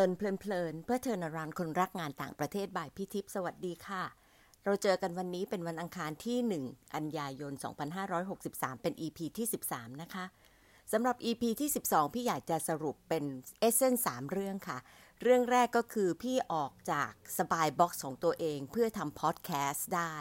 [0.00, 4.04] ลินเพลินเพื่อเทินรานคนรักงานต่างประเทศบ่ายพี่ทิพสวัสดีค่ะ
[4.64, 7.52] เราเจอกันวันนี้เป็นวันอังคารที่ 1 กันยายน
[8.16, 10.24] 2563 เป็น EP ที่ 13 นะคะ
[10.92, 13.24] สำหรับ EP ที่ 12 พี่อยากจะสรุปเป็น
[13.60, 14.78] เอเซนสามเรื่องค่ะ
[15.22, 20.16] เรื่องแรกก็คือพี่ออกจากสบายบ็อกซ์ของตัวเองเพื่อทำพอดแคสต์ได้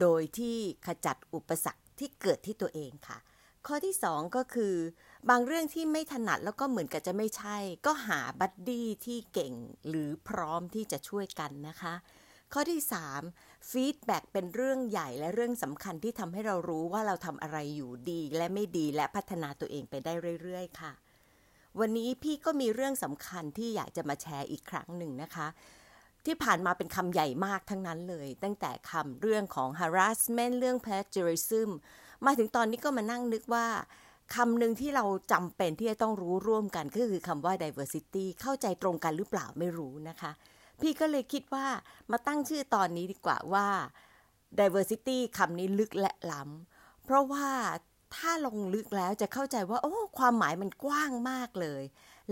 [0.00, 0.56] โดยที่
[0.86, 3.18] ขจัดอุปสรรคที่เกิดที่ตัวเองค่ะ
[3.66, 4.74] ข้อที่ 2 ก็คือ
[5.30, 7.56] บางเรื่องที่ไม่ถนัดแล้วก็เหมือนกับจะไม่ใช่
[7.86, 9.54] ก็หา buddy ที่เก่ง
[9.88, 11.94] หรือพร้อมที่จะช่วยกันนะคะ
[12.52, 12.80] ข้อที่
[13.26, 20.92] 3 feedback เป็นเรื่องใหญ่และเรื่องสำคัญที่ทำให้เรารู้ว่าเราทำอะไรอยู่ดีและไม่ดีและพัฒนาตัวเองไปได้เรื่อยๆ ค่ะ
[21.80, 25.46] วันนี้พี่ก็มีเรื่องสำคัญที่อยากจะมาแชร์อีกครั้งหนึ่งนะคะ
[26.26, 31.70] ที่ผ่านมาเป็นคำใหญ่มากทั้งนั้นเลย ตั้งแต่คำเรื่องของ harassment เรื่อง plagiarism
[32.26, 33.66] มาถึงตอนนี้ก็มานั่งนึกว่า
[34.34, 40.32] คำหนึ่งที่เราจำเป็นที่จะต้องรู้ร่วมกันก็คือคำว่า diversity เข้าใจตรงกันหรือเปล่าไม่รู้นะคะ
[40.80, 41.66] พี่ก็เลยคิดว่า
[42.10, 43.68] มาตั้งชื่อตอนนี้ดีกว่าว่า
[44.58, 47.46] diversity คำนี้ลึกและล้ำเพราะว่า
[48.16, 51.82] ถ้าลงลึกแล้วจะเข้าใจว่า โอ้ความหมายมันกว้างมากเลย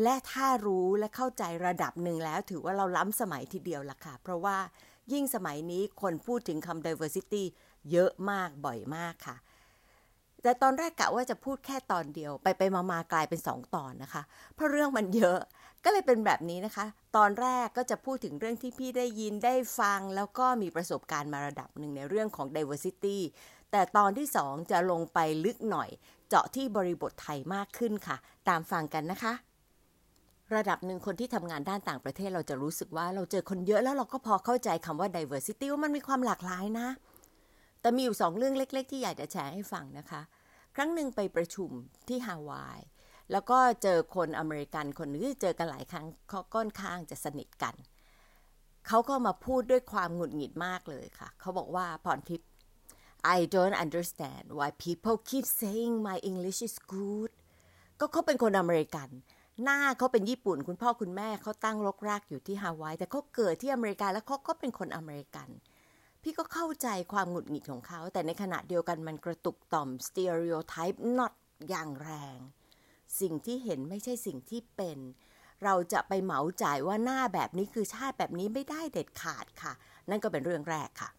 [0.03, 4.57] และถ้ารู้และเข้าใจระดับหนึ่งแล้ว ถือว่าเราล้ำสมัยทีเดียวละค่ะ เพราะว่า
[5.13, 7.45] ยิ่งสมัยนี้คนพูดถึงคำ diversity
[7.93, 9.37] เยอะมากบ่อยมากค่ะ
[10.43, 14.23] แต่ตอนแรกกะว่าจะพูดแค่ตอนเดียว ไปไปมามากลายเป็นสองตอนนะคะ
[14.55, 15.39] เพราะเรื่องมันเยอะ
[15.85, 23.19] ก็เลยเป็นแบบนี้นะคะ ตอนแรกก็จะพูดถึงเรื่องที่พี่ได้ยินได้ฟัง แล้วก็มีประสบการณ์มาระดับหนึ่งในเรื่องของ diversity
[23.71, 25.91] แต่ตอนที่สองจะลงไปลึกหน่อย
[26.29, 28.17] เจาะที่บริบทไทยมากขึ้นค่ะ
[28.49, 29.33] ตามฟังกันนะคะ
[30.55, 36.89] ระดับหนึ่งคนที่ทำงานด้านต่างประเทศเราจะรู้สึกว่าเราเจอคนเยอะแล้วเราก็พอเข้าใจคำว่า diversity ว่ามันมีความหลากหลายนะ
[37.83, 40.23] แต่มีอยู่สองเรื่องเล็ก ๆ ที่อยากจะแชร์ให้ฟังนะคะ
[40.77, 41.71] ครั้งหนึ่งไปประชุม
[42.09, 42.81] ที่ฮาวาย
[43.33, 47.75] แล้วก็เจอคนอเมริกันคนนึงที่เจอกันหลายครั้งเขาก้อนข้างจะสนิทกัน
[48.89, 52.49] เขาก็มาพูดด้วยความหงุดหงิดมากเลยค่ะ เขาบอกว่าพรทิพย์
[53.37, 57.31] I don't understand why people keep saying my English is good
[58.01, 59.09] ก็เขาเป็นคนอเมริกัน
[59.63, 65.49] หน้าเขาเป็นญี่ปุ่น คุณพ่อคุณแม่เขาตั้งรกรากอยู่ที่ฮาวาย แต่เขาเกิดที่อเมริกาแล้วเขาก็เป็นคนอเมริกัน
[66.23, 71.33] พี่ก็เข้าใจความหงุดหงิดของเขา แต่ในขณะเดียวกันมันกระตุกต่อม stereotype not
[71.69, 72.39] อย่างแรง
[73.21, 74.99] สิ่งที่เห็นไม่ใช่สิ่งที่เป็น
[75.65, 79.73] เราจะไปเหมาจ่ายว่าหน้าแบบนี้คือชาติแบบนี้ไม่ได้เด็ดขาดค่ะ
[80.11, 81.11] นั่นก็เป็นเรื่องแรกค่ะ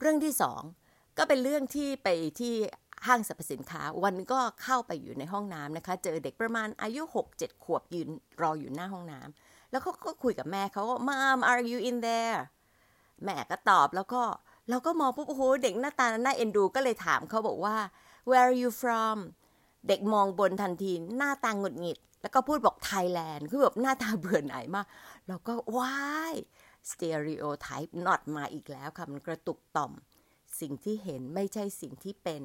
[0.00, 0.62] เรื่องที่สอง
[1.18, 2.08] ก็เป็นเรื่องที่ไป
[2.40, 2.54] ที่
[3.06, 7.02] ห้างสรรพสินค้า วันก็เข้าไปอยู่ในห้องน้ำนะคะ เจอเด็กประมาณอายุ
[7.34, 8.08] 6-7 ขวบยืน
[8.40, 12.40] รออยู่หน้าห้องน้ำแล้วเขาก็คุยกับแม่เขาว่า Mom are you in there
[13.24, 14.22] แม่ก็ตอบแล้วก็
[14.68, 17.76] เราก็มองปุ๊บโอ้โหเด็กหน้าตาหน้าเอ็นดูก็เลยถามเขาบอกว่า
[18.28, 19.16] where are you from
[19.88, 24.86] เด็กมองบนทันทีหน้าตาหงุดหงิด แล้วก็พูดบอกไทยแลนด์คือแบบหน้าตาเบื่อหน่ายมาก
[25.28, 26.34] เราก็ว้าย
[26.90, 29.92] stereotype not มาอีกแล้วค่ะมันกระตุกต่อม
[30.60, 32.42] สิ่งที่เห็นไม่ใช่สิ่งที่เป็น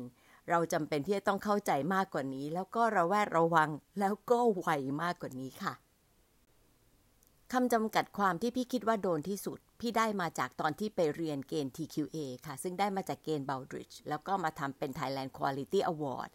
[0.49, 3.69] เราจำเป็นที่จะต้องเข้าใจมากกว่านี้ แล้วก็ระแวดระวัง
[3.99, 4.67] แล้วก็ไว
[5.01, 5.73] มากกว่านี้ค่ะ
[7.57, 16.29] คำจำกัดความที่พี่คิดว่าโดนที่สุด พี่ได้มาจากตอนที่ไปเรียนเกณฑ์ TQA ค่ะ ซึ่งได้มาจากเกณฑ์ Baldrige แล้วก็มาทำเป็น Thailand Quality Award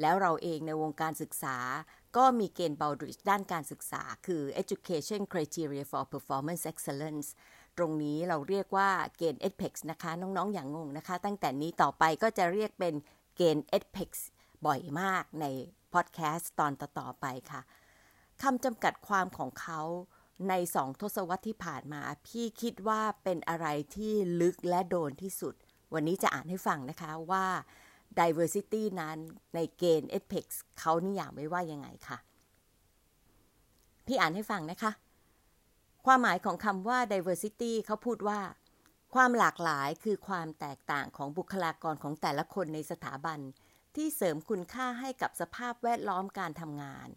[0.00, 1.56] แล้วเราเองในวงการศึกษา
[2.16, 7.28] ก็มีเกณฑ์ Baldrige ด้านการศึกษา คือ Education Criteria for Performance Excellence
[7.76, 12.94] ตรงนี้เราเรียกว่าเกณฑ์ EDPEX นะคะ น้องๆ อย่างงงนะคะ ตั้งแต่นี้ต่อไปก็จะเรียกเป็น
[13.36, 14.10] เกณฑ์ EDPEX
[14.66, 15.46] บ่อยมากใน
[15.92, 17.60] พอดแคสต์ตอนต่อๆไปค่ะ
[18.42, 19.82] คำจำกัดความของเขา
[20.48, 25.54] ในสองทศวรรษที่ผ่านมา พี่คิดว่าเป็นอะไรที่ลึกและโดนที่สุด
[25.94, 27.46] วันนี้จะอ่านให้ฟังนะคะว่า
[28.20, 29.18] diversity นั้น
[29.54, 30.46] ในเกณฑ์ EDPEX
[30.78, 32.18] เขานิยามไว้ว่ายังไงค่ะ
[34.06, 34.92] พี่อ่านให้ฟังนะคะ
[36.06, 38.40] ความหมายของคำว่า diversity เขาพูดว่า
[39.14, 43.38] ความหลากหลายคือความแตกต่างของบุคลากรของแต่ละคนในสถาบัน
[43.96, 47.08] ที่เสริมคุณค่าให้กับสภาพแวดล้อมการทำงาน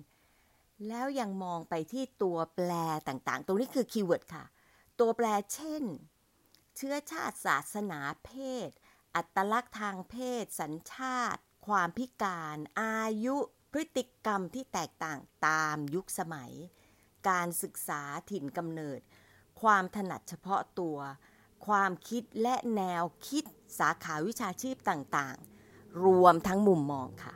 [0.87, 2.71] แล้วยังมองไปที่ตัวแปร
[3.07, 4.45] ต่างๆ ตรงนี้คือคีย์เวิร์ดค่ะ
[4.99, 5.83] ตัวแปรเช่น
[6.75, 8.31] เชื้อชาติศาสนาเพ
[8.67, 8.69] ศ
[9.15, 13.35] อัตลักษณ์ทางเพศ สัญชาติ ความพิการ อายุ
[13.71, 16.51] พฤติกรรมที่แตกต่างตามยุคสมัย
[17.29, 18.01] การศึกษา
[18.31, 18.99] ถิ่นกำเนิด
[19.61, 20.97] ความถนัดเฉพาะตัว
[21.67, 23.43] ความคิดและแนวคิด
[23.79, 27.35] สาขาวิชาชีพต่างๆ รวมทั้งมุมมองค่ะ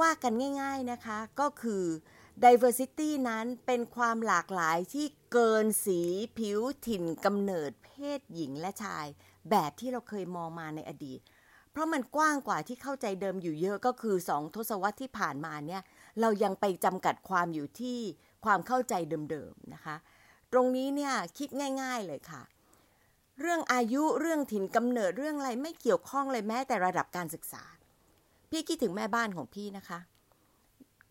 [0.00, 1.84] ว่ากันง่าย ๆนะคะก็คือ
[2.44, 6.00] diversity นั้นเป็นความหลากหลายที่เกินสี
[6.38, 9.06] ผิวถิ่นกำเนิดเพศหญิงและชาย
[9.50, 11.20] แบบที่เราเคยมองมาในอดีต
[11.70, 15.82] เพราะมันกว้างกว่าที่เข้าใจเดิมอยู่เยอะก็คือสองทศวรรษที่ผ่านมาเนี่ย
[16.20, 17.98] เรายังไปจำกัดความอยู่ที่
[18.44, 18.94] ความเข้าใจ
[19.30, 19.96] เดิมๆนะคะ
[20.52, 21.48] ตรงนี้เนี่ยคิด
[21.82, 22.42] ง่าย ๆเลยค่ะ
[23.40, 27.64] เรื่องอายุเรื่องถิ่นกำเนิดเรื่องอะไรไม่เกี่ยวข้องเลยแม้แต่ระดับการศึกษา
[28.50, 29.98] พี่คิดถึงแม่บ้านของพี่นะคะ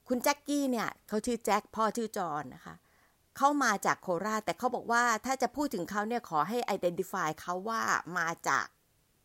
[0.07, 2.75] คุณแจ็คกี้เนี่ยเขาชื่อแจ็คพ่อชื่อจอนนะคะ
[3.37, 7.81] เขามาจากโคราชแต่เขาบอกว่าถ้าจะพูดถึงเขาเนี่ยขอให้ identify เขาว่า
[8.17, 8.65] มาจาก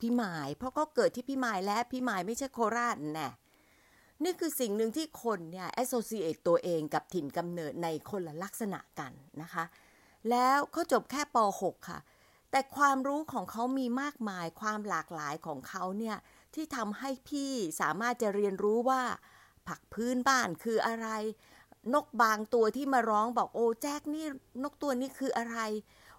[0.00, 3.30] พี่หมาย เพราะก็เกิดที่พี่หมายและพี่หมายไม่ใช่โคราชแน่
[4.24, 9.12] นี่คือสิ่งหนึ่งที่คนเนี่ย associate ตัวเองกับถิ่นกำเนิดในคนละลักษณะกัน
[9.42, 9.64] นะคะ
[10.30, 12.00] แล้วเขาจบแค่ป .6 ค่ะ
[12.50, 16.16] แต่ความรู้ของเขามีมากมายความหลากหลายของเขาเนี่ย
[16.54, 19.02] ที่ทำให้พี่สามารถจะเรียนรู้ว่า
[19.68, 21.08] ผักพื้นบ้านคืออะไร
[21.94, 24.26] นกบางตัวที่มาร้องบอกโอ้แจ็คนี่
[24.62, 25.58] นกตัวนี้คืออะไร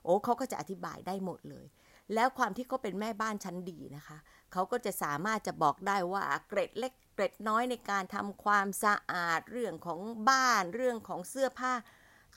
[0.04, 1.66] โอ้เขาก็จะอธิบายได้หมดเลย
[2.14, 4.18] แล้วความที่เขาเป็นแม่บ้านชั้นดีนะคะ
[4.52, 10.00] เขาก็จะสามารถจะบอกได้ว่าเกร็ดเล็กเกร็ดน้อยในการทำความสะอาดเรื่องของ
[10.30, 11.74] บ้านเรื่องของเสื้อผ้า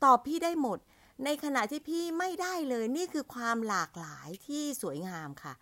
[0.05, 0.79] ตอบพี่ได้หมด
[1.25, 5.55] ในขณะที่พี่ไม่ได้เลยนี่คือความหลากหลายที่สวยงามค่ะ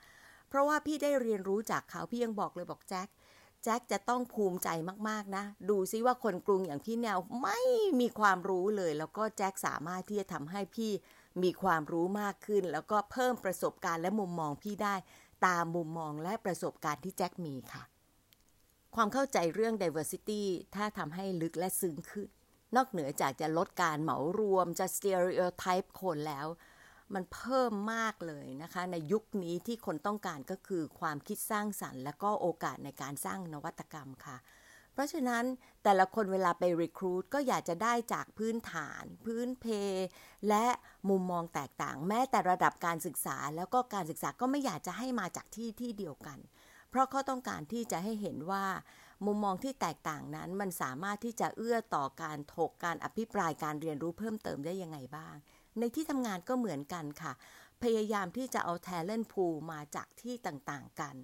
[0.49, 3.09] เพราะว่าพี่ได้เรียนรู้จากเขาพี่ยังบอกเลยบอกแจ็ค
[3.65, 4.69] แจ็คจะต้องภูมิใจ
[5.09, 7.61] มากๆนะ ดูซิว่าคนกรุงอย่างพี่แนวไม่
[8.01, 10.93] มีความรู้เลย แล้วก็แจ็คสามารถที่จะทำให้พี่
[11.43, 14.95] มีความรู้มากขึ้น แล้วก็เพิ่มประสบการณ์และมุมมองพี่ได้
[15.47, 17.83] ตามมุมมองและประสบการณ์ที่แจ็คมีค่ะ
[18.95, 20.43] ความเข้าใจเรื่อง diversity
[20.75, 22.29] ถ้าทำให้ลึกและซึ้งขึ้น
[22.77, 26.47] นอกเหนือจากจะลดการเหมารวมจะ stereotype คนแล้ว
[27.15, 34.39] มันเพิ่มมากเลยนะคะ ในยุคนี้ที่คนต้องการก็คือความคิดสร้างสรรค์ และก็โอกาสในการสร้างนวัตกรรมค่ะ
[34.93, 35.45] เพราะฉะนั้น
[35.85, 39.67] แต่ละคนเวลาไป recruit ก็อยากจะได้จากพื้นฐาน พื้นเพ
[40.49, 40.67] และ
[41.09, 46.39] มุมมองแตกต่าง แม้แต่ระดับการศึกษา แล้วก็การศึกษาก็ไม่อยากจะให้มาจากที่ที่เดียวกัน
[46.91, 48.65] เพราะเขาต้องการที่จะให้เห็นว่า
[49.27, 55.35] มุมมองที่แตกต่างนั้นมันสามารถที่จะเอื้อต่อการถกการอภิปรายการเรียนรู้เพิ่มเติมได้ยังไงบ้าง
[55.79, 57.33] ในที่ทำงานก็เหมือนกันค่ะ
[57.83, 61.15] พยายามที่จะเอา talent pool มาจากที่ต่างๆกัน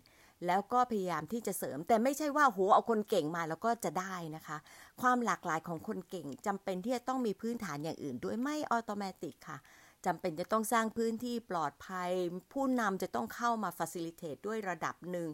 [0.47, 4.59] แล้วก็พยายามที่จะเสริม แต่ไม่ใช่ว่าโหเอาคนเก่งมาแล้วก็จะได้นะคะ
[5.01, 9.59] ความหลากหลายของคนเก่งจำเป็นที่จะต้องมีพื้นฐานอย่างอื่น ด้วยไม่ออโตเมติกค่ะ
[10.07, 12.11] จำเป็นจะต้องสร้างพื้นที่ปลอดภัย
[12.53, 15.29] ผู้นำจะต้องเข้ามา facilitate ด้วยระดับหนึ่ง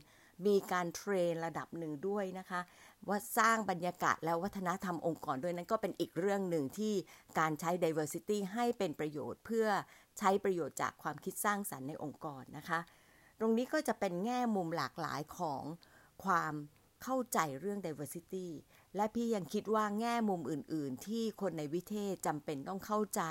[0.47, 2.61] มีการเทรนระดับหนึ่งด้วยนะคะ
[3.09, 6.95] ว่าสร้างบรรยากาศและวัฒนธรรมองค์กรด้วยนั้นก็เป็นอีกเรื่องหนึ่งที่
[7.39, 9.67] การใช้ diversity ให้เป็นประโยชน์ เพื่อ
[10.19, 12.81] ใช้ประโยชน์จากความคิดสร้างสรรค์ในองค์กรนะคะ
[13.39, 15.63] ตรงนี้ก็จะเป็นแง่มุมหลากหลายของ
[16.25, 16.55] ความ
[17.03, 18.47] เข้าใจเรื่อง diversity
[18.97, 23.23] และพี่ยังคิดว่าแง่มุมอื่น ๆ ที่คนในวิเทศจำเป็นต้องเข้าใจ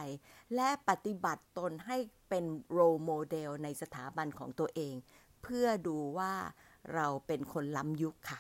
[0.56, 1.98] และปฏิบัติตนให้
[2.30, 2.46] เป็น
[2.78, 4.96] role model ในสถาบันของตัวเอง
[5.44, 6.34] เพื่อดูว่า
[6.94, 8.40] เราเป็นคนล้ำยุคค่ะ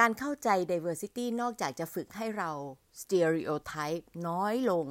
[0.00, 2.50] การเข้าใจ diversity นอกจากจะฝึกให้เรา
[3.00, 4.86] stereotype น้อยลง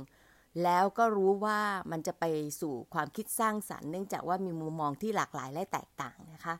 [0.63, 1.60] แล้วก็รู้ว่า
[1.92, 2.25] มันจะไป
[2.62, 6.56] สู่ความคิดสร้างสรรค์เนื่องจากว่ามีมุมมองที่หลากหลายและแตกต่างนะคะ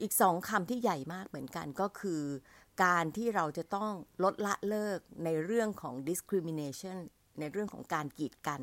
[0.00, 2.22] อีกสองคำที่ใหญ่มากเหมือนกันก็คือ
[2.84, 3.92] การที่เราจะต้อง
[4.24, 6.98] ลดละเลิกในเรื่องของ discrimination
[7.40, 8.60] ในเรื่องของการกีดกัน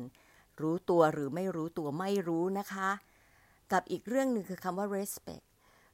[0.60, 2.90] รู้ตัวหรือไม่รู้ตัวไม่รู้นะคะ
[3.72, 5.45] กับอีกเรื่องหนึ่งคือคำว่า respect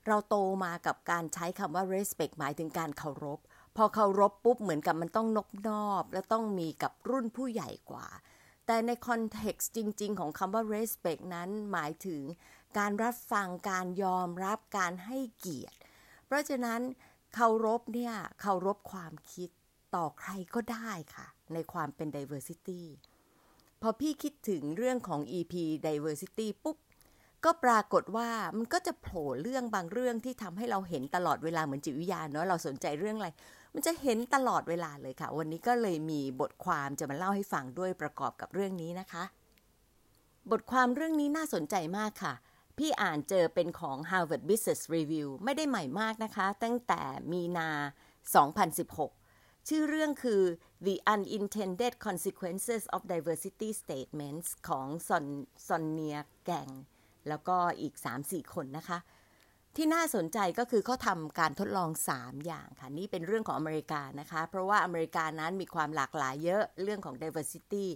[0.07, 3.39] เราโตมากับการใช้คำว่า respect หมายถึงการเคารพ
[3.77, 8.07] พอเคารพปุ๊บเหมือนกับมันต้องนบนอบ และต้องมีกับรุ่นผู้ใหญ่กว่า
[8.67, 12.23] แต่ในคอนเท็กซ์จริง ๆ ของคำว่า respect นั้นหมายถึง
[12.79, 15.79] การรับฟังการยอมรับการให้เกียรติ
[16.27, 16.81] เพราะฉะนั้น
[17.35, 19.51] เคารพเนี่ยเคารพความคิด
[19.95, 22.83] ต่อใครก็ได้ค่ะ ในความเป็น diversity
[23.83, 25.55] พอพี่คิดถึงเรื่องของ EP
[25.87, 26.79] diversity ปุ๊บ
[27.45, 33.29] ก็ปรากฏว่ามันก็จะโผล่เรื่องบางเรื่องที่ทำให้เราเห็นตลอดเวลาเหมือนจิตวิทยาเนาะเราสนใจเรื่องอะไร
[33.75, 39.25] มันจะเห็นตลอดเวลาเลยค่ะ วันนี้ก็เลยมีบทความจะมาเล่าให้ฟังด้วยประกอบกับเรื่องนี้นะคะ
[40.51, 42.35] บทความเรื่องนี้น่าสนใจมากค่ะ
[42.79, 47.71] พี่อ่านเจอเป็นของ Harvard Business Review ไม่ได้ใหม่มากนะคะ ตั้งแต่มีนา
[48.49, 50.43] 2016 ชื่อเรื่องคือ
[50.87, 55.27] The Unintended Consequences of Diversity Statements ของซอน
[55.67, 56.69] ซอนเนียแกง
[57.29, 58.99] แล้วก็อีก 3-4 คนนะคะ
[59.77, 67.87] ที่น่าสนใจก็คือเขาทำการทดลอง 3 อย่างค่ะ นี่เป็นเรื่องของอเมริกานะคะ เพราะว่าอเมริกานั้นมีความหลากหลายเยอะเรื่องของ diversity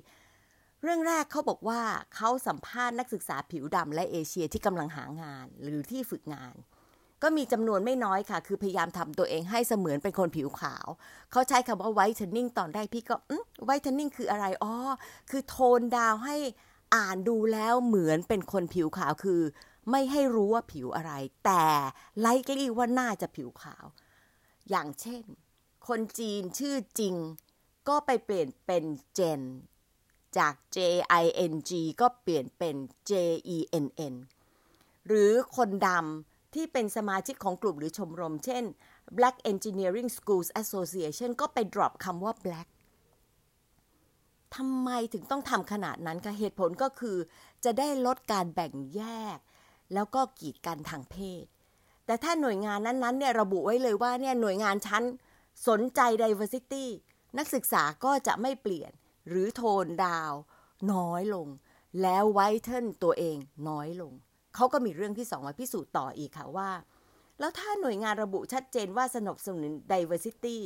[0.82, 1.80] เรื่องแรกเขาบอกว่า
[2.14, 6.54] เขาสัมภาษณ์นักศึกษาผิวดำและเอเชียที่กำลังหางานหรือที่ฝึกงาน
[7.22, 10.86] ก็มีจำนวนไม่น้อยค่ะ คือพยายามทำตัวเองให้เสมือนเป็นคนผิวขาว
[11.32, 13.16] เขาใช้คำว่าไวท์เทนนิ่งตอนแรกพี่ก็
[13.64, 14.74] ไวท์เทนนิ่งคืออะไรอ๋อ
[15.30, 16.36] คือโทนดาวให้
[16.96, 19.42] อ่านดูแล้วเหมือนเป็นคนผิวขาวคือ
[19.90, 21.12] ไม่ให้รู้ว่าผิวอะไร
[21.44, 21.64] แต่
[22.20, 23.84] ไลค์ลี่ว่าน่าจะผิวขาว
[24.70, 25.24] อย่างเช่น
[25.88, 27.14] คนจีนชื่อจริง
[27.88, 28.84] ก็ไปเปลี่ยนเป็น
[29.14, 29.42] เจน
[30.38, 30.78] จาก J
[31.22, 32.76] I N G ก็เปลี่ยนเป็น
[33.10, 33.12] J
[33.56, 34.14] E N N
[35.06, 38.64] หรือคนดำที่เป็นสมาชิกของกลุ่มหรือชมรม เช่น
[39.16, 42.68] Black Engineering Schools Association ก็ไป drop คำว่า black
[44.54, 47.16] ทำไมถึงต้องทำขนาดนั้นคะเหตุผลก็คือ
[47.64, 49.02] จะได้ลดการแบ่งแย
[49.36, 49.38] ก
[49.94, 51.44] แล้วก็กีดกันทางเพศ
[52.06, 55.04] แต่ถ้าหน่วยงานนั้นๆเนี่ยระบุไว้เลยว่าเนี่ยหน่วยงานชั้น
[55.68, 56.84] สนใจ diversity
[57.38, 58.92] นักศึกษาก็จะไม่เปลี่ยน
[59.28, 60.32] หรือโทนดาว
[60.92, 61.48] น้อยลง
[62.02, 63.36] แล้วไวเทิลตัวเอง
[63.68, 64.12] น้อยลง
[64.54, 66.70] เขาก็มีเรื่องที่สองมาพิสูจน์ต่ออีกค่ะว่า
[67.38, 70.58] แล้วถ้าหน่วยงานระบุชัดเจนว่าสนับสนุน diversity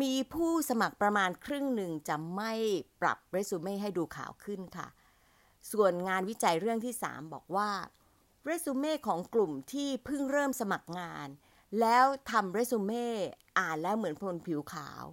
[0.00, 2.52] มีผู้สมัครประมาณครึ่งหนึ่งจะไม่
[3.00, 4.88] ปรับเรซูเม่ให้ดูขาวขึ้นค่ะ
[5.72, 7.70] ส่วนงานวิจัยเรื่องที่ 3 บอกว่า
[8.44, 11.28] เรซูเม่ของกลุ่มที่เพิ่งเริ่มสมัครงาน
[11.80, 13.08] แล้วทำเรซูเม่
[13.58, 15.04] อ่านแล้วเหมือนคนผิวขาว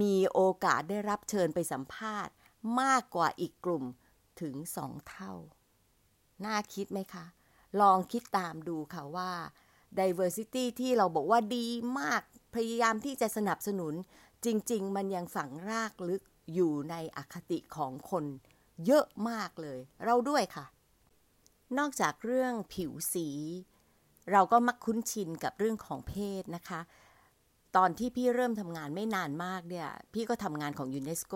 [0.00, 2.34] มีโอกาสได้รับเชิญไปสัมภาษณ์
[2.80, 3.84] มากกว่าอีกกลุ่ม
[4.40, 5.32] ถึงสองเท่า
[6.44, 7.26] น่าคิดไหมคะ
[7.80, 9.32] ลองคิดตามดูค่ะว่า
[9.98, 11.66] diversity ที่เราบอกว่าดี
[11.98, 12.22] มาก
[12.54, 13.94] พยายามที่จะสนับสนุน
[14.44, 16.22] จริง ๆ มันยังฝังรากลึก
[16.54, 18.24] อยู่ในอคติของคน
[18.86, 20.66] เยอะมากเลย เราด้วยค่ะ
[21.78, 23.28] นอกจากเรื่องผิวสี
[24.32, 26.80] เราก็มักคุ้นชินกับเรื่องของเพศนะคะ
[27.76, 31.34] ตอนที่พี่เริ่มทำงานไม่นานมากเนี่ย พี่ก็ทำงานของยูเนสโก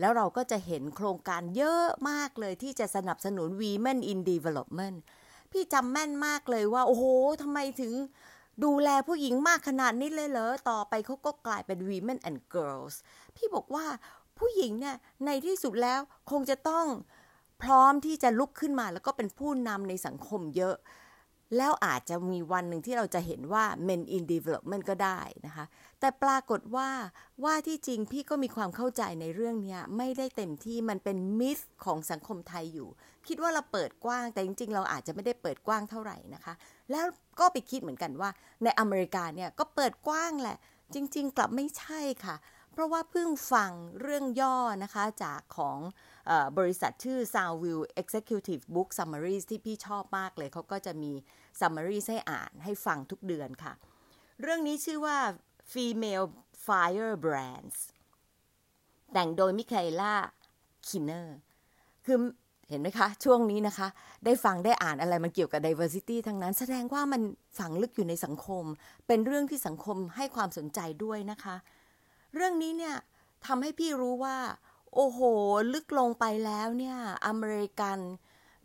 [0.00, 4.96] แล้วเราก็จะเห็นโครงการเยอะมากเลยที่จะสนับสนุน Women in Development
[5.52, 7.04] พี่จำแม่นมากเลยว่า โอ้โห
[7.42, 7.92] ทำไมถึง
[8.64, 12.94] ดูแลผู้หญิงมากขนาดนี้เลยเหรอ ต่อไปเขาก็กลายเป็น women and girls
[13.36, 13.86] พี่บอกว่า
[14.38, 16.86] ผู้หญิงเนี่ยในที่สุดแล้วคงจะต้อง
[17.62, 20.76] พร้อมที่จะลุกขึ้นมาแล้วก็เป็นผู้นำในสังคมเยอะ
[21.56, 25.64] แล้วอาจจะมีวันหนึ่งที่เราจะเห็นว่า men in development ก็ได้นะคะ
[26.00, 26.88] แต่ปรากฏว่า
[27.44, 32.88] ว่าที่จริงพี่ก็มีความเข้าใจในเรื่องนี้ไม่ได้เต็มที่มันเป็นมิสของสังคมไทยอยู่
[33.28, 36.54] คิดว่าเราเปิดกว้างแต่จริง ๆ เราอาจจะไม่ได้เปิดกว้างเท่าไหร่นะคะ
[36.92, 37.06] แล้ว
[37.40, 38.30] ก็ไปคิดเหมือนกันว่า
[38.62, 40.58] ในอเมริกาเนี่ยก็เปิดกว้างแหละ
[40.94, 42.36] จริง ๆ กลับไม่ใช่ค่ะ
[42.72, 43.72] เพราะว่าเพิ่งฟัง
[44.02, 45.78] เรื่องย่อนะคะจากของ
[46.58, 51.12] บริษัทชื่อ Soundview Executive Book Summaries ที่พี่ชอบมากเลย เขาก็จะมี
[51.60, 53.72] Summaries ให้อ่านให้ฟังทุกเดือนค่ะ
[54.42, 55.18] เรื่องนี้ชื่อว่า
[55.72, 56.26] Female
[56.66, 57.76] Fire Brands
[59.12, 60.14] แต่งโดยมิคาเอล่า
[60.88, 61.38] คินเนอร์
[62.06, 62.18] คือ
[62.72, 63.88] เห็นไหมคะ ช่วงนี้นะคะ
[64.24, 67.22] ได้ฟังได้อ่านอะไรมันเกี่ยวกับ diversity ทั้งนั้น แสดงว่ามัน
[67.58, 68.64] ฝังลึกอยู่ในสังคม
[69.06, 71.56] เป็นเรื่องที่สังคมให้ความสนใจด้วยนะคะ
[72.34, 72.96] เรื่องนี้เนี่ย
[73.46, 74.36] ทำให้พี่รู้ว่า
[74.94, 75.20] โอ้โห
[75.72, 77.98] ลึกลงไปแล้วเนี่ยอเมริกัน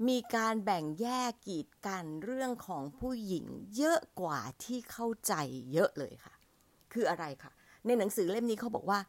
[0.07, 3.45] มีการแบ่งแยกกีดกันเรื่องของผู้หญิง
[3.77, 5.33] เยอะกว่าที่เข้าใจ
[5.73, 6.33] เยอะเลยค่ะ
[6.93, 7.51] คืออะไรคะ
[7.85, 8.99] ในหนังสือเล่มนี้เขาบอกว่า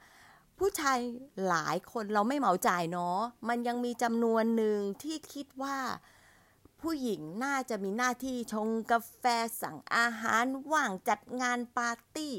[0.58, 0.98] ผู้ชาย
[1.48, 5.78] หลายคนเราไม่เหมาจ่ายเนาะมันยังมีจำนวนหนึ่งที่คิดว่า
[6.80, 9.24] ผู้หญิงน่าจะมีหน้าที่ชงกาแฟ
[9.62, 12.34] สั่งอาหารว่างจัดงานปาร์ตี้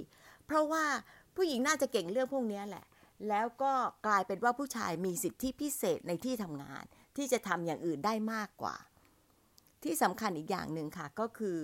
[0.46, 0.86] เพราะว่า
[1.36, 2.86] ผู้หญิงน่าจะเก่งเรื่องพวกนี้แหละ
[3.30, 3.74] แล้วก็
[4.06, 6.84] กลายเป็นว่าผู้ชายมีสิทธิพิเศษในที่ทำงาน
[7.18, 8.76] ที่จะทำอย่างอื่นได้มากกว่า
[9.84, 11.60] ที่สำคัญอีกอย่างหนึ่งค่ะก็คือ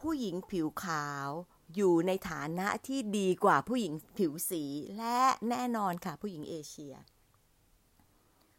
[0.00, 1.28] ผู้หญิงผิวขาว
[1.76, 4.64] อยู่ในฐานะที่ดีกว่าผู้หญิงผิวสี
[4.98, 5.18] และ
[5.48, 6.94] แน่นอนค่ะผู้หญิงเอเชีย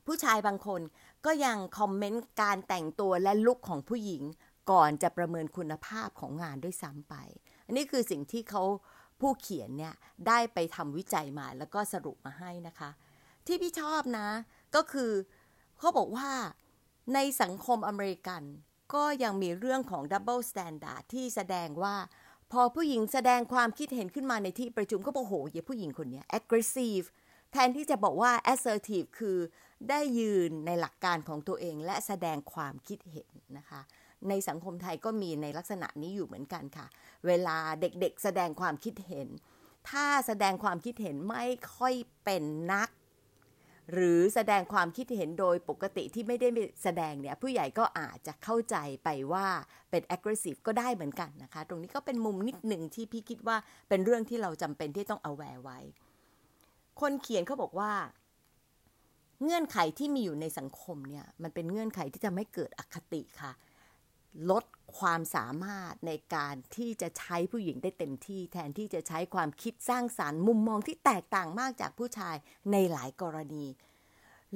[0.06, 0.82] ผู้ชายบางคน
[1.26, 4.24] ก็ยังคอมเมนต์การแต่งตัวและลุคของผู้หญิง
[4.72, 7.16] ก่อนจะประเมินคุณภาพของงานด้วยซ้ำไป
[7.66, 8.64] อันนี้คือสิ่งที่เขา
[9.22, 9.94] ผู้เขียนเนี่ย
[10.28, 12.90] ได้ไปทำวิจัยมาแล้วก็สรุปมาให้นะคะ
[13.46, 14.28] ที่พี่ชอบนะ
[14.76, 15.12] ก็คือ
[15.80, 16.30] เขาบอกว่า
[17.14, 18.44] ในสังคมอเมริกัน
[18.94, 21.96] ก็ยังมีเรื่องของ double standard ที่แสดงว่า
[22.52, 27.06] พอผู้หญิงแสดงความคิดเห็นขึ้นมาในที่ประชุมก็บอกโหเยผู้หญิงคนนี้ aggressive
[27.52, 29.38] แทนที่จะบอกว่า assertive คือ
[29.90, 33.82] ได้ยืนในหลักการของตัวเองและแสดงความคิดเห็นนะคะ
[34.30, 36.88] ในสังคมไทยก็มีในลักษณะนี้อยู่เหมือนกันค่ะ
[37.28, 39.28] เวลาเด็กๆแสดงความคิดเห็น
[39.90, 42.90] ถ้าแสดงความคิดเห็นไม่ค่อยเป็นนัก
[43.94, 46.48] หรือแสดงความคิดเห็นโดยปกติที่ไม่ได้
[46.84, 49.48] แสดงเนี่ยผู้ใหญ่ก็อาจจะเข้าใจไปว่า
[49.92, 53.58] เป็น aggressive ก็ได้เหมือนกันนะคะ ตรงนี้ก็เป็นมุมนิดหนึ่งที่พี่คิดว่า
[53.90, 55.80] เป็นเรื่องที่เราจำเป็นที่ต้องเอาแวร์ไว้
[57.02, 57.92] คนเขียนเขาบอกว่า
[59.44, 63.52] เงื่อนไขที่มีอยู่ในสังคมเนี่ยมันเป็นเงื่อนไขที่จะไม่เกิดอคติค่ะ
[64.52, 64.64] ลด
[65.00, 72.36] ความสามารถในการที่จะใช้ผู้หญิงได้เต็มที่ แทนที่จะใช้ความคิดสร้างสารรค์มุมมองที่แตกต่างมากจากผู้ชาย
[72.72, 73.66] ในหลายกรณี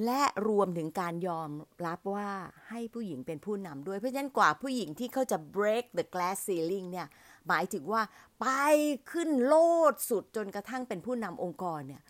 [0.06, 1.50] และรวมถึงการยอม
[1.86, 2.32] รับว่า
[2.68, 7.08] ให้ผู้หญิงเป็นผู้นำด้วย เพราะฉะนั้นกว่าผู้หญิงที่เขาจะ break the glass ceiling เนี่ย
[7.48, 8.02] หมายถึงว่า
[8.42, 8.48] ไป
[9.12, 9.56] ขึ้นโล
[9.92, 12.04] ดสุดจนกระทั่งเป็นผู้นำองค์กรเนี่ย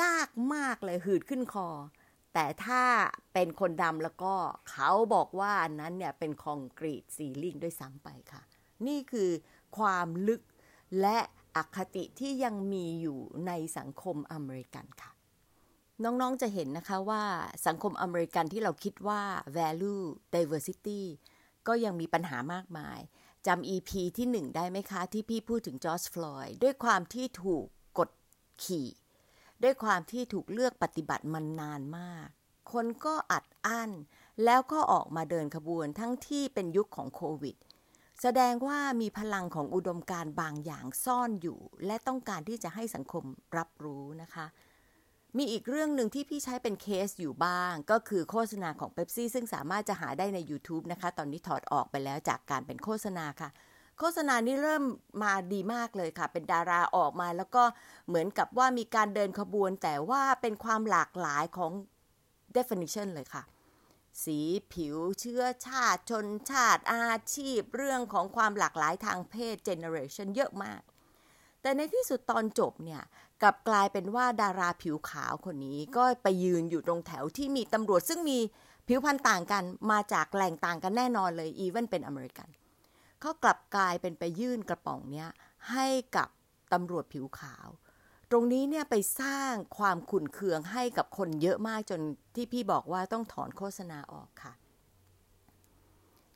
[0.00, 1.68] ยากมากเลยหืดขึ้นคอ
[2.34, 2.82] แต่ถ้า
[3.34, 4.34] เป็นคนดำแล้วก็
[4.70, 8.42] เขาบอกว่าอันนั้นเนี่ยเป็นคอนกรีตซีลิงด้วยซ้ำไปค่ะ
[8.86, 9.30] นี่คือ
[9.78, 10.42] ความลึก
[11.00, 11.18] และ
[11.56, 15.12] อคติที่ยังมีอยู่ในสังคมอเมริกันค่ะ
[16.04, 17.22] น้องๆจะเห็นนะคะว่า
[17.66, 19.22] สังคมอเมริกันที่เราคิดว่า
[19.56, 21.02] value diversity
[21.66, 22.98] ก็ยังมีปัญหามากมาย
[23.46, 27.66] จำ EP ที่หนึ่งได้ไหมคะ ที่พี่พูดถึงจอร์จฟลอยด์ด้วยความที่ถูก
[27.98, 28.10] กด
[28.64, 28.88] ขี่
[29.62, 32.28] ด้วยความที่ถูกเลือกปฏิบัติมันนานมาก
[32.72, 33.90] คนก็อัดอั้น
[34.44, 37.56] แล้วก็ออกมาเดินขบวนทั้งที่เป็นยุคของโควิด
[38.20, 43.24] แสดงว่ามีพลังของอุดมการบางอย่างซ่อนอยู่ และต้องการที่จะให้สังคม
[43.56, 44.46] รับรู้นะคะ
[45.36, 53.50] มีอีกเรื่องหนึ่งที่พี่ใช้เป็นเคสอยู่บ้าง ก็คือโฆษณาของเ e p ซี่ซึ่งสามารถจะหาได้ใน YouTube นะคะ ตอนนี้ถอดออกไปแล้วจากการเป็นโฆษณาค่ะ
[53.98, 54.84] โฆษณานี้เริ่ม
[55.22, 57.64] มาดีมากเลยค่ะ เป็นดาราออกมาแล้วก็
[58.08, 61.72] เหมือนกับว่ามีการเดินขบวน แต่ว่าเป็นความหลากหลายของ
[62.56, 63.42] definition เลยค่ะ
[64.24, 64.40] สี
[64.72, 70.82] ผิวเชื้อชาติ ชนชาติอาชีพ เรื่องของความหลากหลายทางเพศ generation เยอะมาก
[71.62, 73.02] แต่ในที่สุดตอนจบเนี่ย
[73.42, 78.38] กลับกลายเป็นว่าดาราผิวขาวคนนี้ก็ไปยืนอยู่ตรงแถวที่มีตำรวจซึ่งมี
[78.86, 85.28] ผิวพรรณต่างกันมาจากแหล่งต่างกันแน่นอนเลย even เป็นอเมริกันเขากลับกลายเป็นไปยื่นกระป๋องเนี้ย
[85.70, 86.28] ให้กับ
[86.72, 87.68] ตำรวจผิวขาว
[88.30, 92.00] ตรงนี้เนี่ยไปสร้างความขุ่นเคืองให้กับคนเยอะมากจน
[92.34, 94.52] เป๊ปซี่บอกว่าต้องถอนโฆษณาออกค่ะ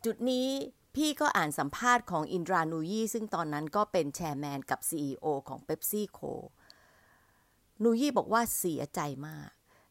[0.04, 0.48] จุดนี้
[0.96, 6.32] พี่ก็อ่านสัมภาษณ์ของอินดรานูยี่ซึ่งตอนนั้นก็เป็น chairman กับ CEO ของ PepsiCo
[7.82, 9.50] นูยี่บอกว่าเสียใจมาก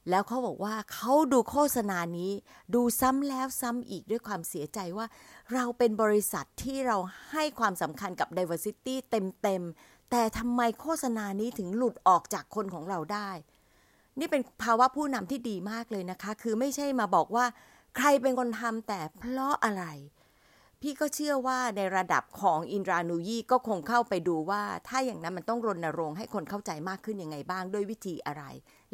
[0.09, 2.31] แล้วเขาบอกว่าเขาดูโฆษณานี้
[2.75, 5.05] ดูซ้ำแล้วซ้ำอีกด้วยความเสียใจว่า
[5.53, 6.97] เราเป็นบริษัทที่เรา
[7.31, 13.29] ให้ความสำคัญกับ diversity เต็มๆ แต่ทำไมโฆษณานี้ถึงหลุดออกจากคนของเราได้
[14.19, 17.45] นี่เป็นภาวะผู้นำที่ดีมากเลยนะคะ คือไม่ใช่มาบอกว่า
[17.95, 19.85] ใครเป็นคนทำแต่เพราะอะไร
[20.89, 28.43] พี่ก็เชื่อว่าในระดับของอินรานูยี่ก็คงเข้าไปดูว่า ถ้าอย่างนั้นมันต้องรณรงค์ให้คนเข้าใจมากขึ้นยังไงบ้างด้วยวิธีอะไร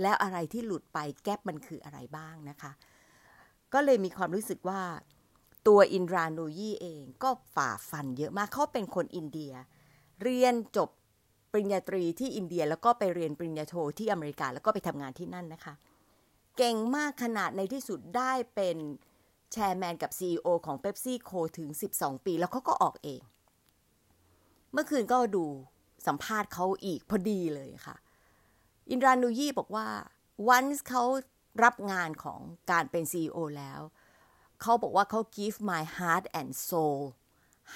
[0.02, 2.72] แล้วอะไรที่หลุดไปแก๊ปมันคืออะไรบ้างนะคะ
[3.74, 4.82] ก็เลยมีความรู้สึกว่า
[5.68, 9.54] ตัวอินรานูยี่เองก็ฝ่าฟันเยอะมากเขาเป็นคนอินเดีย
[10.24, 10.90] เรียนจบ
[11.52, 15.74] ปริญญาตรีที่อินเดียแล้วก็ไปเรียนปริญญาโทที่อเมริกาแล้วก็ไปทำงานที่นั่นนะคะ
[16.58, 18.78] เก่งมากขนาดในที่สุดได้เป็น
[19.54, 23.22] แชร์แมนกับ CEO ของ Pepsi Co ถึง 12 ปี แล้วเขาก็ออกเอง
[24.72, 25.46] เมื่อคืนก็ดู
[26.08, 27.96] สัมภาษณ์เขาอีกพอดีเลยค่ะ
[28.90, 29.88] อินรานูยี่บอกว่า
[30.50, 31.04] วันเขา
[31.64, 32.40] รับงานของ
[32.72, 33.82] การเป็น CEO แล้ว
[34.62, 37.00] เขาบอกว่าเขา give my heart and soul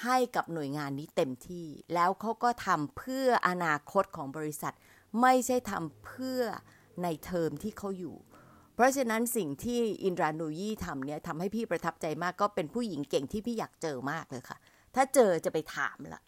[0.02, 4.74] ให้กับหน่วยงานนี้เต็มที่ แล้วเขาก็ทำเพื่ออนาคตของบริษัท
[5.20, 6.40] ไม่ใช่ทำเพื่อ
[7.02, 8.16] ในเทอมที่เขาอยู่
[8.78, 14.58] เพราะฉะนั้นสิ่งที่อินรานูยี่ทำเนี่ยทำให้พี่ประทับใจมากก็เป็นผู้หญิงเก่งที่พี่อยากเจอมากเลยค่ะ
[14.94, 16.22] ถ้าเจอจะไปถามละ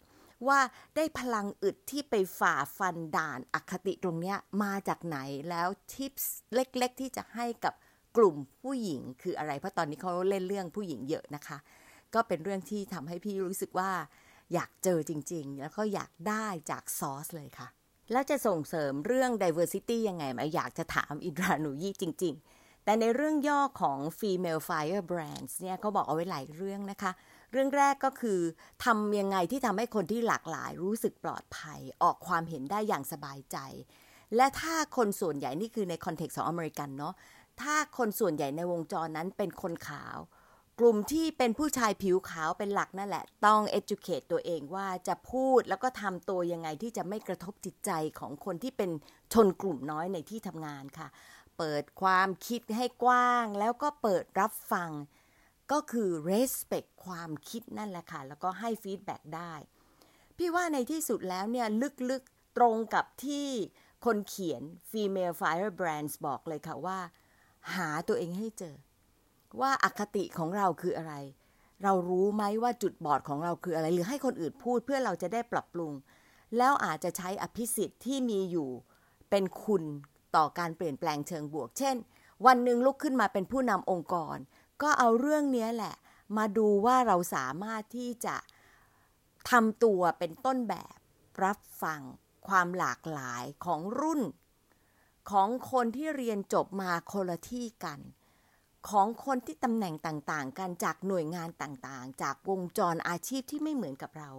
[0.47, 0.59] ว่า
[0.95, 5.17] ได้พลังอึดที่ไปฝ่าฟันด่านอคติตรงเนี้ยมาจากไหน
[5.49, 6.13] แล้วทิป
[6.53, 7.73] เล็ก ๆ ที่จะให้กับ
[8.17, 11.57] กลุ่มผู้หญิงคืออะไร เพราะตอนนี้เขาเล่นเรื่องผู้หญิงเยอะนะคะ
[12.13, 13.91] ก็เป็นเรื่องที่ทำให้พี่รู้สึกว่า
[14.53, 17.69] อยากเจอจริง ๆ แล้วก็อยากได้จากซอสเลยค่ะ
[18.11, 27.11] แล้วจะส่งเสริมเรื่อง diversity ยังไงไหมอยากจะถามอินรานูยี่จริง ๆ แต่ในเรื่องย่อของ female fire brands เนี่ยเขาบอกเอาไว้หลายเรื่องนะคะ
[27.51, 28.39] เรื่องแรกก็คือ
[28.85, 33.57] ทำยังไงที่ทำให้คนที่หลากหลายรู้สึกปลอดภัย ออกความเห็นได้อย่างสบายใจ
[34.35, 37.13] และถ้าคนส่วนใหญ่นี่คือในคอนเท็กซ์ของอเมริกันเนาะ
[37.61, 40.17] ถ้าคนส่วนใหญ่ในวงจรนั้นเป็นคนขาว
[40.83, 48.91] กลุ่มที่เป็นผู้ชายผิวขาวเป็นหลักนั่นแหละ ต้อง educate ตัวเองว่าจะพูดแล้วก็ทำตัวยังไงที่จะไม่กระทบจิตใจของคนที่เป็น
[49.33, 51.07] ชนกลุ่มน้อยในที่ทำงานค่ะ
[51.57, 54.91] เปิดความคิดให้กว้าง แล้วก็เปิดรับฟัง
[55.71, 59.53] ก็คือ respect ความคิดนั่นแหละค่ะ แล้วก็ให้ feedback ได้
[60.37, 61.67] พี่ว่าในที่สุดแล้วเนี่ย
[62.09, 63.47] ลึกๆตรงกับที่
[64.05, 66.99] คนเขียน female fire brands บอกเลยค่ะว่า
[67.75, 68.75] หาตัวเองให้เจอ
[69.59, 71.13] ว่าอาคติของเราคืออะไร
[71.83, 75.91] เรารู้ไหมว่าจุดบอดของเราคืออะไร หรือให้คนอื่นพูดเพื่อเราจะได้ปรับปรุง
[76.57, 78.69] แล้วอาจจะใช้อภิสิทธิ์ที่มีอยู่
[79.29, 79.83] เป็นคุณ
[80.35, 81.95] ต่อการเปลี่ยนแปลงเชิงบวก เช่น
[82.45, 84.37] วันหนึ่งลุกขึ้นมาเป็นผู้นำองค์กร
[84.81, 85.95] ก็เอาเรื่องนี้แหละ
[86.37, 88.35] มาดูว่าเราสามารถที่จะ
[89.49, 90.97] ทำตัวเป็นต้นแบบ
[91.43, 92.01] รับฟัง
[92.47, 94.21] ความหลากหลายของรุ่น
[95.31, 97.99] ของคนที่เรียนจบมาคนละที่กัน
[98.89, 104.31] ของคนที่ตำแหน่งต่างๆ กันจากหน่วยงานต่างๆ จากวงจรอาชีพที่ไม่เหมือนกับเรา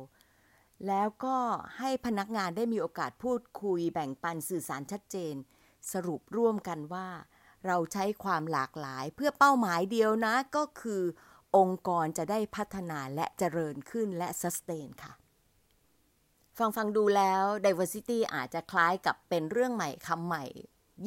[0.86, 1.36] แล้วก็
[1.78, 5.34] ให้พนักงานได้มีโอกาสพูดคุยแบ่งปันสื่อสารชัดเจน
[5.92, 7.08] สรุปร่วมกันว่า
[7.66, 11.02] เราใช้ความหลากหลายเพื่อเป้าหมายเดียวนะก็คือ
[11.56, 15.12] องค์กรจะได้พัฒนาและเจริญขึ้นและ sustain ค่ะ
[16.58, 20.44] ฟังฟังดูแล้ว diversity อาจจะคล้ายกับเป็นเรื่องใหม่คำใหม่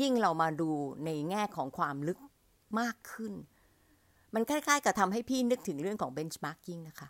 [0.01, 0.71] ยิ่งเรามาดู
[1.05, 2.19] ในแง่ของความลึก
[2.79, 3.33] มากขึ้น
[4.33, 7.07] มันคล้ายๆ กับทำให้พี่นึกถึงเรื่องของ benchmarking นะคะ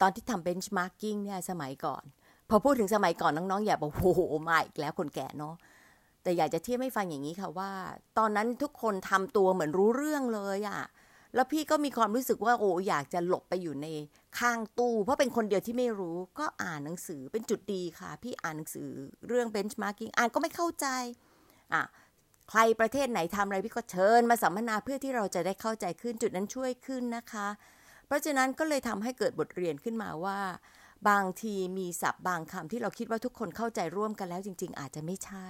[0.00, 2.04] ตอนที่ทำ benchmarking เนี่ยสมัยก่อน
[2.50, 5.54] พอพูดถึงสมัยก่อนน้องๆ อย่าบอกโอ้โหมาอีกแล้วคนแก่เนาะ
[6.22, 7.70] แต่อยากจะเทียบให้ฟังอย่างนี้ค่ะว่า
[8.18, 10.82] ตอนนั้นทุกคนทำตัวเหมือนรู้เรื่องเลยอะ
[11.34, 13.86] แล้วพี่ก็มีความรู้สึกว่าโอ้อยากจะหลบไปอยู่ใน
[14.38, 18.90] ข้างตู้ เพราะเป็นคนเดียวที่ไม่รู้ก็อ่านหนังสือเป็นจุดดีค่ะ พี่อ่านหนังสือ
[19.28, 20.86] เรื่อง benchmarking อ่านก็ไม่เข้าใจ
[21.72, 21.82] อะ
[22.50, 27.48] ใครประเทศไหนทำอะไรพี่ก็เชิญมาสัมมนาเพื่อที่เราจะได้เข้าใจขึ้นจุดนั้นช่วยขึ้นนะคะ
[28.06, 30.40] เพราะฉะนั้นก็เลยทำให้เกิดบทเรียนขึ้นมาว่า
[31.10, 35.48] บางทีมีศัพท์บางคำที่เราคิดว่าทุกคนเข้าใจร่วมกันแล้วจริง ๆ อาจจะไม่ใช่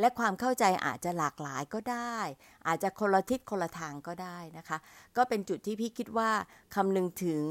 [0.00, 2.18] และความเข้าใจอาจจะหลากหลายก็ได้
[2.66, 4.78] อาจจะคนละทิศคนละทางก็ได้นะคะ
[5.16, 6.30] ก็เป็นจุดที่พี่คิดว่า
[6.74, 7.42] คำนึงถึง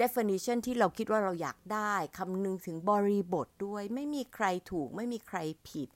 [0.00, 5.88] definition ที่เราคิดว่าเราอยากได้คำนึงถึงบริบทด้วย ไม่มีใครถูกไม่มีใครผิด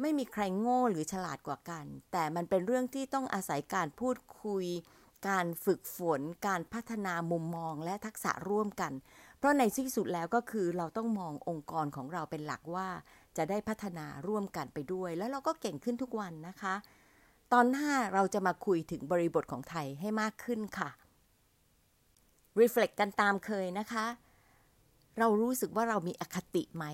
[0.00, 4.64] ไม่มีใครโง่หรือฉลาดกว่ากัน แต่มันเป็นเรื่องที่ต้องอาศัยการพูดคุย
[5.28, 8.92] การฝึกฝน การพัฒนามุมมองและทักษะร่วมกัน
[9.38, 12.88] เพราะในที่สุดแล้วก็คือเราต้องมององค์กรของเราเป็นหลักว่า
[13.36, 16.74] จะได้พัฒนาร่วมกันไปด้วย แล้วเราก็เก่งขึ้นทุกวันนะคะ
[17.52, 20.90] ตอนหน้าเราจะมาคุยถึงบริบทของไทยให้มากขึ้นค่ะ
[22.60, 24.06] reflect กันตามเคยนะคะ
[25.18, 26.84] เรารู้สึกว่าเรามีอคติไหม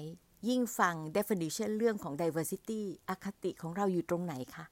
[0.48, 4.64] ยิ่งฟัง definition เรื่องของ diversity อคติของเราอยู่ตรงไหนคะ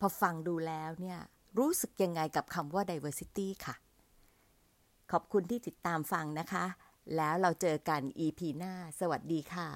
[0.00, 1.18] พอฟังดูแล้วเนี่ย
[1.58, 3.74] รู้สึกยังไงกับคำว่า diversity ค่ะ
[5.12, 6.64] ขอบคุณที่ติดตามฟังนะคะ
[7.16, 9.68] แล้วเราเจอกัน EP หน้า สวัสดีค่ะ